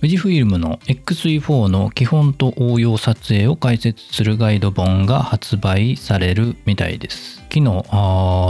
[0.00, 7.38] 富士フイルムの XE4 の基本と応用撮影を解説するガイド本が発売されるみたいです。
[7.52, 7.62] 昨日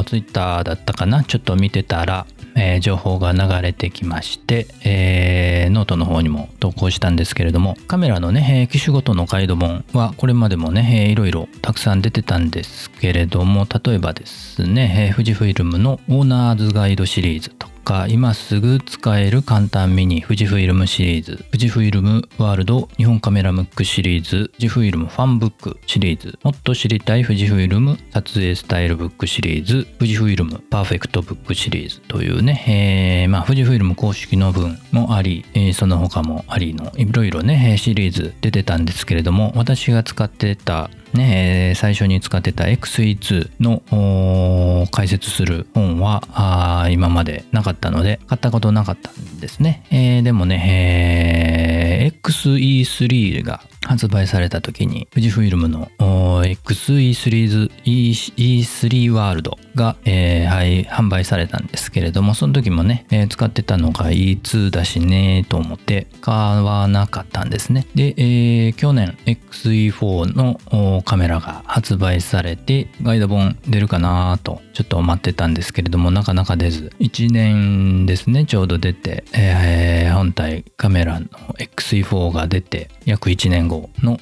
[0.05, 1.25] ツイッターだったかな？
[1.25, 2.27] ちょっと見てたら
[2.61, 17.73] えー、情報が流れてきまして、えー、ノートの方にも投稿したんですけれどもカメラのね、機種ごとのガイド本はこれまでもね、いろいろたくさん出てたんですけれども例えばですね、富士フイルムのオーナーズガイドシリーズとか
[18.09, 21.45] 今すぐ使える簡単ミニ富士フイルムシリーズ。
[21.51, 24.51] 富士フイルムワールド日本カメラムックシリーズ。
[24.59, 26.39] 富士フイルムファンブックシリーズ。
[26.43, 29.87] もっと知りたい富士フイルム撮影スタイルブックシリーズ。
[29.99, 32.01] 富士フイルムパーフェクトブックシリーズ。
[32.01, 49.85] というね、えー、まあ富士フイルム公式の分もあり、えー、その他もありのいろいろねシリーズ出てたんですけれども私が使ってたね、最初に使ってた XE2 の解説する本は今までなかったので買ったことなかったんですね。
[49.91, 67.87] えー、でもね、えー、XE3 が発売された時に富士フイルムの XE3 E3 ワールドが、えーはい、販売されたんですけれどもその時もね、えー、使ってたのが E2 だしねと思って買わなかったんですね。
[67.95, 76.93] で、えー、去年 XE4 のカメラが発売されてガイド本出るかなとちょっと待ってたんですけれどもなかなか出ず。
[76.99, 84.19] 1年ですねちょうど出て、えー、本体カメラの XE4 が出て約1年後の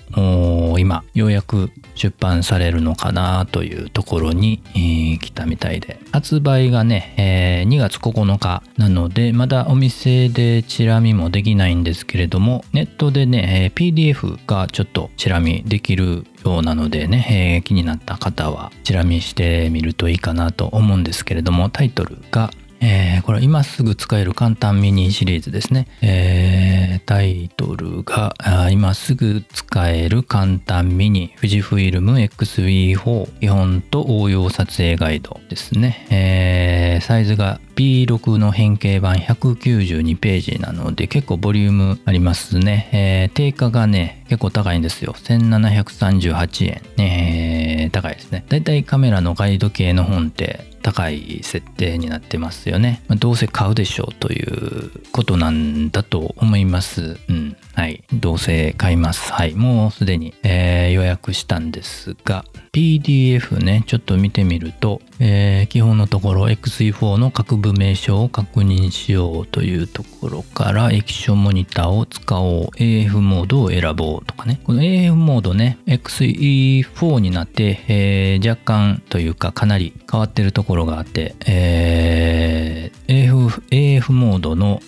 [0.78, 5.98] 今ようやく出版されるのかなというところに、えー、来たみたいで。
[6.12, 25.88] 発売がね、えー、2月9日なのでまだお店でチラ見もできないんですけれどもネットでね、えー、PDF がちょっとチラ見できるようなのでね、えー、気になった方はチラ見してみるといいかなと思うんですけれどもタイトルがえー、これ今すぐ使える簡単ミニシリーズですね。
[26.00, 28.32] えー、タイトルが
[28.70, 36.06] 今すぐ使える簡単ミニ富士フイルム XV4 基本と応用撮影ガイドですね。
[36.08, 42.88] えー、サイズが B6 の変形版192ページなので結構ボリュームありますね。
[42.92, 45.14] えー、定価がね、結構高いんですよ。
[45.14, 46.82] 1738円。
[47.04, 48.44] えー、高いですね。
[48.48, 53.02] だいたいカメラのガイド系の本って高い設定になってますよね。
[53.08, 57.18] まあ、どうせ買うでしょうということなんだと思います。
[57.28, 57.56] うん。
[57.74, 58.04] はい。
[58.12, 59.32] どうせ買います。
[59.32, 59.54] はい。
[59.56, 84.80] もうすでに、えー、予約したんですが、PDF ね、ちょっと見てみると、えー、基本のところ XE4 の各部名称を確認しようというところから液晶モニターを使おう AF モードを選ぼうとかねこの AF モードね XE4 になって、えー、若干というかかなり変わってるところがあって、えー、AF, AF モードの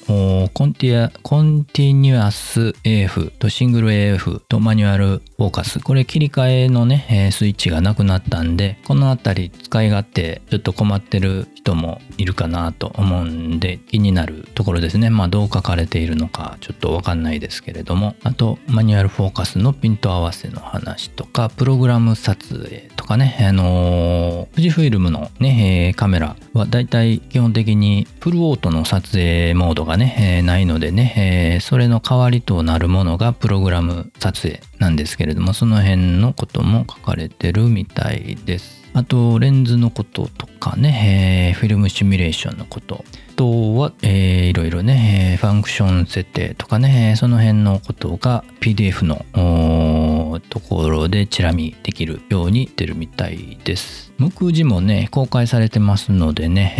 [0.52, 5.78] コンティアコンティニュアス AF とシングル AF とマニュアルフォーカス。
[5.78, 15.10] これ切り替えのねスイッチがなくなったんでこの辺り使い勝手ちょっと困ってる人もいるかなと思うんで気になるところですね。
[15.10, 18.16] まあどう書かれているのかちょっとわかんないですけれども。
[18.24, 23.36] あとマニュアルフォーカスのピント合わせの話とかプログラム撮影とかね。
[23.48, 43.04] あのー、富士フイルムのね、カメラはだいたい基本的にフルオートの撮影モードがね、ないのでね、それの代わりとなるものがプログラム撮影なんですけどもれどもその辺のことも書かれてるみたいですあと、レンズのこととかね、えー、フィルムシミュレーションのこと。
[43.06, 54.12] あとは、えー、いろいろね、ファンクション設定とかね、その辺のことが PDF のところでチラ見できるように出るみたいです。
[54.18, 56.74] 目次もね、公開されてますのでね、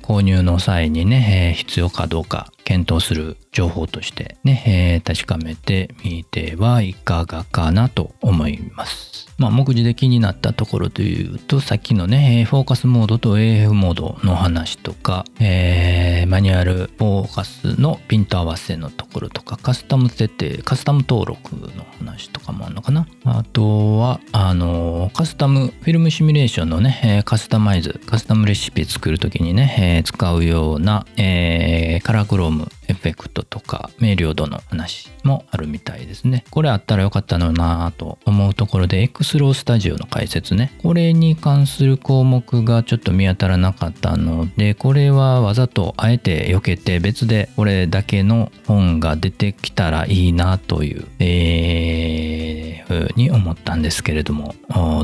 [0.00, 9.22] えー、購入の際にね、えー、必要かどうか検討する情報としてね、えー、確かめてみてはいかがかなと思います。
[9.38, 23.08] まあ、目次で気になったところというと、さっきのね、フォーカスモードと AF モードの話とか、えー、マニュアルフォーカスのピント合わせのところとか、カスタム設定、カスタム登録の話とかもあるのかな。
[23.24, 32.61] あとは、あの、カスタム、フィルムシミュレーションのね、カスタマイズ、カスタムレシピ作るときにね、使うような、えー、カラークローム
[33.02, 36.44] フェクトとか明瞭度の話もあるみたいですね。
[36.50, 40.72] これあったらよかったのなぁと思うところで X ロースタジオの解説ね。
[40.82, 54.54] これに関する項目がちょっと見当たらなかったので、これはわざとあえて避けて別でこれだけの本が出てきたらいいなという、えー、ふうに思ったんですけれども、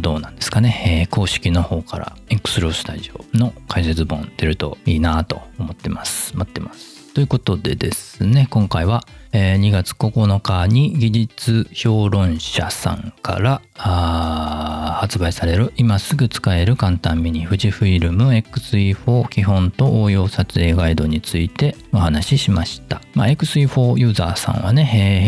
[0.01, 1.05] どうなんですかね。
[1.09, 6.37] えー、公式の方から X ロースタジオの解説本出るといいなと思ってます。
[6.37, 6.98] 待ってます。
[7.19, 24.85] ということでですね今回は、え2月9日に技術評論者さんから発売される今すぐ使える簡単ミニ富士フイルム XE4 基本と応用撮影ガイドについてお話ししました、まあ、XE4 ユーザーさんはね、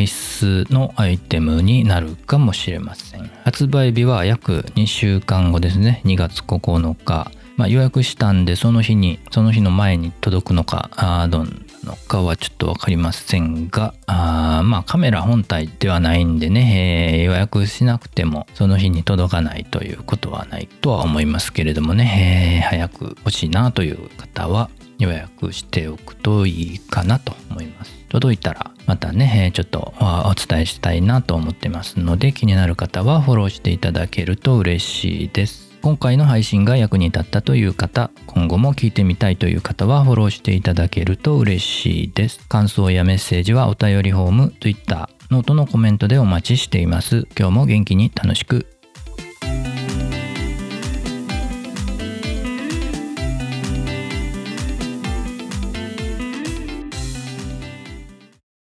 [0.06, 3.28] 必須のアイテムになるかもしれません。
[3.42, 7.32] 発売日は約2週間後ですね2月9日。
[7.60, 11.50] まあ、予約したんでその日にその日の前に届くのかあどうな
[11.84, 27.92] のかはちょっと分かりませんがあまあカメラ本体ではないんでね、えー予約しなくてもその日に届かないということはないとは思いますけれどもね、えー早く欲しいなという方は予約しておくといいかなと思います。
[28.08, 35.69] 届いたらまたね、ちょっとお伝えしたいなと思ってますので気になる方はフォローしていただけると嬉しいです。
[35.82, 42.46] 今回の配信が役に立ったという方今後も聞いてみたいという方はフォローしていただけると嬉しいです。
[42.48, 47.26] 感想やメッセージはお便りフォーム Twitter ノートのコメントでお待ちしています。
[47.38, 48.66] 今日も元気に楽しく